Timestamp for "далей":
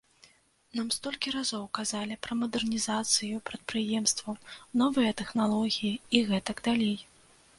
6.69-6.97